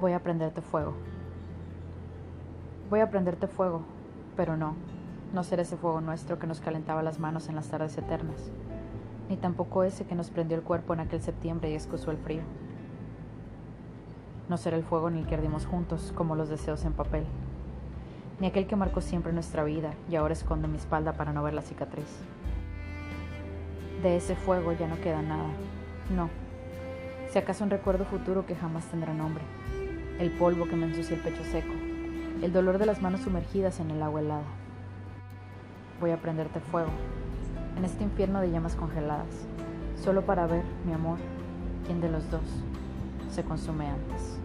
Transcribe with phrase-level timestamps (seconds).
[0.00, 0.94] Voy a prenderte fuego.
[2.88, 3.82] Voy a prenderte fuego,
[4.36, 4.76] pero no,
[5.34, 8.52] no será ese fuego nuestro que nos calentaba las manos en las tardes eternas,
[9.28, 12.42] ni tampoco ese que nos prendió el cuerpo en aquel septiembre y excusó el frío.
[14.48, 17.24] No será el fuego en el que ardimos juntos, como los deseos en papel,
[18.38, 21.54] ni aquel que marcó siempre nuestra vida y ahora esconde mi espalda para no ver
[21.54, 22.20] la cicatriz.
[24.00, 25.50] De ese fuego ya no queda nada,
[26.14, 26.30] no,
[27.30, 29.42] si acaso un recuerdo futuro que jamás tendrá nombre
[30.18, 31.72] el polvo que me ensucia el pecho seco,
[32.42, 34.46] el dolor de las manos sumergidas en el agua helada.
[36.00, 36.90] Voy a prenderte fuego,
[37.76, 39.46] en este infierno de llamas congeladas,
[40.02, 41.18] solo para ver, mi amor,
[41.86, 42.42] quién de los dos
[43.30, 44.38] se consume antes.